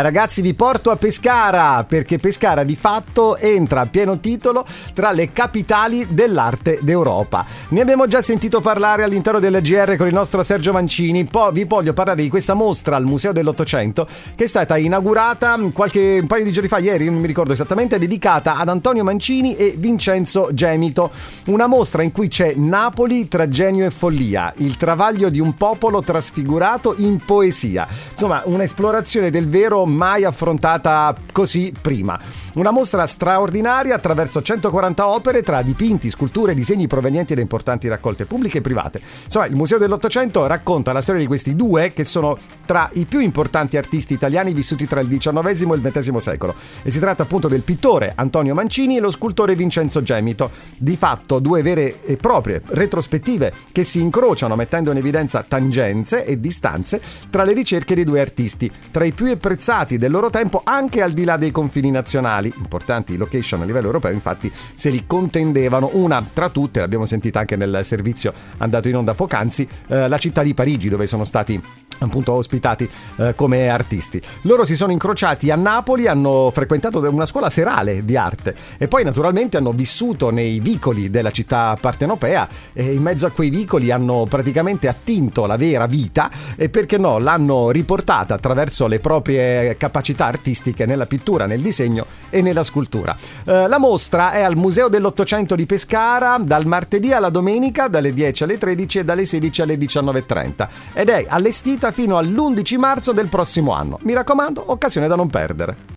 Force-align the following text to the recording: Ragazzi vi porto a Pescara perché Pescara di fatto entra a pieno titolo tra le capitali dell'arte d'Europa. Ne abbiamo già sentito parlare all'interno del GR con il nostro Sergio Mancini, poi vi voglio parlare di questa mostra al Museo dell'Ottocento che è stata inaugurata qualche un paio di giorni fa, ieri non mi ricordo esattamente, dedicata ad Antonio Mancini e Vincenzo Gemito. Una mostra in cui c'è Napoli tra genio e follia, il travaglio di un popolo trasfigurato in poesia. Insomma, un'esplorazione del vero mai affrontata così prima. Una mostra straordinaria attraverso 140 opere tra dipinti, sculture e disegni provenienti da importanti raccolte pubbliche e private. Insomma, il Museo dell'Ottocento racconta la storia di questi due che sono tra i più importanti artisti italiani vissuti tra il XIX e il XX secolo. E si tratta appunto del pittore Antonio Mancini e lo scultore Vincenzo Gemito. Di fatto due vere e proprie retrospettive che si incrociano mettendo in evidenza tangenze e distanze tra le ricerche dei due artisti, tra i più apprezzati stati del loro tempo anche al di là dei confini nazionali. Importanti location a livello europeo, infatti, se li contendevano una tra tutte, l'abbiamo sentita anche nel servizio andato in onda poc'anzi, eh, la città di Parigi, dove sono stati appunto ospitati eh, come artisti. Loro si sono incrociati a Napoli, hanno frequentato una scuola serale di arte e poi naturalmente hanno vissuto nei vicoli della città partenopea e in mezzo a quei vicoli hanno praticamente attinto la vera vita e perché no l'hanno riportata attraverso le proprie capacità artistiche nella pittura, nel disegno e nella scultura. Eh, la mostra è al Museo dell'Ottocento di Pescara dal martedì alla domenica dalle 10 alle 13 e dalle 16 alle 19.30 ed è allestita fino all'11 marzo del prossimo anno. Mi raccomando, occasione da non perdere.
Ragazzi 0.00 0.42
vi 0.42 0.54
porto 0.54 0.92
a 0.92 0.96
Pescara 0.96 1.82
perché 1.82 2.18
Pescara 2.18 2.62
di 2.62 2.76
fatto 2.76 3.36
entra 3.36 3.80
a 3.80 3.86
pieno 3.86 4.20
titolo 4.20 4.64
tra 4.94 5.10
le 5.10 5.32
capitali 5.32 6.06
dell'arte 6.10 6.78
d'Europa. 6.82 7.44
Ne 7.70 7.80
abbiamo 7.80 8.06
già 8.06 8.22
sentito 8.22 8.60
parlare 8.60 9.02
all'interno 9.02 9.40
del 9.40 9.60
GR 9.60 9.96
con 9.96 10.06
il 10.06 10.14
nostro 10.14 10.44
Sergio 10.44 10.70
Mancini, 10.70 11.24
poi 11.24 11.52
vi 11.52 11.64
voglio 11.64 11.94
parlare 11.94 12.22
di 12.22 12.28
questa 12.28 12.54
mostra 12.54 12.94
al 12.94 13.06
Museo 13.06 13.32
dell'Ottocento 13.32 14.06
che 14.36 14.44
è 14.44 14.46
stata 14.46 14.76
inaugurata 14.76 15.58
qualche 15.72 16.18
un 16.20 16.28
paio 16.28 16.44
di 16.44 16.52
giorni 16.52 16.68
fa, 16.68 16.78
ieri 16.78 17.06
non 17.06 17.18
mi 17.18 17.26
ricordo 17.26 17.52
esattamente, 17.52 17.98
dedicata 17.98 18.54
ad 18.54 18.68
Antonio 18.68 19.02
Mancini 19.02 19.56
e 19.56 19.74
Vincenzo 19.76 20.50
Gemito. 20.52 21.10
Una 21.46 21.66
mostra 21.66 22.04
in 22.04 22.12
cui 22.12 22.28
c'è 22.28 22.54
Napoli 22.54 23.26
tra 23.26 23.48
genio 23.48 23.84
e 23.84 23.90
follia, 23.90 24.52
il 24.58 24.76
travaglio 24.76 25.28
di 25.28 25.40
un 25.40 25.56
popolo 25.56 26.02
trasfigurato 26.04 26.94
in 26.98 27.18
poesia. 27.24 27.88
Insomma, 28.12 28.42
un'esplorazione 28.44 29.30
del 29.30 29.48
vero 29.48 29.86
mai 29.88 30.24
affrontata 30.24 31.14
così 31.32 31.72
prima. 31.80 32.18
Una 32.54 32.70
mostra 32.70 33.06
straordinaria 33.06 33.94
attraverso 33.94 34.42
140 34.42 35.08
opere 35.08 35.42
tra 35.42 35.62
dipinti, 35.62 36.10
sculture 36.10 36.52
e 36.52 36.54
disegni 36.54 36.86
provenienti 36.86 37.34
da 37.34 37.40
importanti 37.40 37.88
raccolte 37.88 38.26
pubbliche 38.26 38.58
e 38.58 38.60
private. 38.60 39.00
Insomma, 39.24 39.46
il 39.46 39.56
Museo 39.56 39.78
dell'Ottocento 39.78 40.46
racconta 40.46 40.92
la 40.92 41.00
storia 41.00 41.20
di 41.20 41.26
questi 41.26 41.56
due 41.56 41.92
che 41.92 42.04
sono 42.04 42.36
tra 42.64 42.88
i 42.94 43.06
più 43.06 43.20
importanti 43.20 43.76
artisti 43.76 44.12
italiani 44.12 44.52
vissuti 44.52 44.86
tra 44.86 45.00
il 45.00 45.08
XIX 45.08 45.46
e 45.46 45.74
il 45.74 45.90
XX 45.92 46.16
secolo. 46.16 46.54
E 46.82 46.90
si 46.90 46.98
tratta 46.98 47.22
appunto 47.22 47.48
del 47.48 47.62
pittore 47.62 48.12
Antonio 48.14 48.54
Mancini 48.54 48.96
e 48.96 49.00
lo 49.00 49.10
scultore 49.10 49.54
Vincenzo 49.54 50.02
Gemito. 50.02 50.50
Di 50.76 50.96
fatto 50.96 51.38
due 51.38 51.62
vere 51.62 52.02
e 52.02 52.16
proprie 52.16 52.62
retrospettive 52.66 53.52
che 53.72 53.84
si 53.84 54.00
incrociano 54.00 54.56
mettendo 54.56 54.90
in 54.90 54.96
evidenza 54.98 55.44
tangenze 55.46 56.24
e 56.24 56.38
distanze 56.40 57.00
tra 57.30 57.44
le 57.44 57.52
ricerche 57.52 57.94
dei 57.94 58.04
due 58.04 58.20
artisti, 58.20 58.70
tra 58.90 59.04
i 59.04 59.12
più 59.12 59.30
apprezzati 59.30 59.77
stati 59.78 59.96
del 59.96 60.10
loro 60.10 60.28
tempo 60.28 60.62
anche 60.64 61.02
al 61.02 61.12
di 61.12 61.22
là 61.22 61.36
dei 61.36 61.52
confini 61.52 61.92
nazionali. 61.92 62.52
Importanti 62.56 63.16
location 63.16 63.62
a 63.62 63.64
livello 63.64 63.86
europeo, 63.86 64.10
infatti, 64.10 64.52
se 64.74 64.90
li 64.90 65.04
contendevano 65.06 65.90
una 65.92 66.24
tra 66.32 66.48
tutte, 66.48 66.80
l'abbiamo 66.80 67.04
sentita 67.04 67.38
anche 67.38 67.54
nel 67.54 67.82
servizio 67.84 68.32
andato 68.56 68.88
in 68.88 68.96
onda 68.96 69.14
poc'anzi, 69.14 69.68
eh, 69.86 70.08
la 70.08 70.18
città 70.18 70.42
di 70.42 70.52
Parigi, 70.52 70.88
dove 70.88 71.06
sono 71.06 71.22
stati 71.22 71.62
appunto 71.98 72.32
ospitati 72.32 72.88
eh, 73.16 73.34
come 73.34 73.68
artisti. 73.68 74.20
Loro 74.42 74.64
si 74.64 74.76
sono 74.76 74.92
incrociati 74.92 75.50
a 75.50 75.56
Napoli, 75.56 76.06
hanno 76.06 76.50
frequentato 76.52 76.98
una 76.98 77.26
scuola 77.26 77.50
serale 77.50 78.04
di 78.04 78.16
arte 78.16 78.54
e 78.78 78.88
poi 78.88 79.04
naturalmente 79.04 79.56
hanno 79.56 79.72
vissuto 79.72 80.30
nei 80.30 80.60
vicoli 80.60 81.10
della 81.10 81.30
città 81.30 81.76
partenopea 81.80 82.48
e 82.72 82.92
in 82.92 83.02
mezzo 83.02 83.26
a 83.26 83.30
quei 83.30 83.50
vicoli 83.50 83.90
hanno 83.90 84.26
praticamente 84.28 84.88
attinto 84.88 85.46
la 85.46 85.56
vera 85.56 85.86
vita 85.86 86.30
e 86.56 86.68
perché 86.68 86.98
no 86.98 87.18
l'hanno 87.18 87.70
riportata 87.70 88.34
attraverso 88.34 88.86
le 88.86 89.00
proprie 89.00 89.76
capacità 89.76 90.26
artistiche 90.26 90.86
nella 90.86 91.06
pittura, 91.06 91.46
nel 91.46 91.60
disegno 91.60 92.06
e 92.30 92.42
nella 92.42 92.62
scultura. 92.62 93.16
Eh, 93.44 93.68
la 93.68 93.78
mostra 93.78 94.32
è 94.32 94.42
al 94.42 94.56
Museo 94.56 94.88
dell'Ottocento 94.88 95.54
di 95.54 95.66
Pescara 95.66 96.38
dal 96.38 96.66
martedì 96.66 97.12
alla 97.12 97.30
domenica 97.30 97.88
dalle 97.88 98.12
10 98.12 98.42
alle 98.44 98.58
13 98.58 98.98
e 98.98 99.04
dalle 99.04 99.24
16 99.24 99.62
alle 99.62 99.76
19.30 99.76 100.68
ed 100.94 101.08
è 101.08 101.26
allestita 101.28 101.87
fino 101.92 102.18
all'11 102.18 102.78
marzo 102.78 103.12
del 103.12 103.28
prossimo 103.28 103.72
anno. 103.72 103.98
Mi 104.02 104.12
raccomando, 104.12 104.64
occasione 104.66 105.08
da 105.08 105.16
non 105.16 105.28
perdere. 105.28 105.86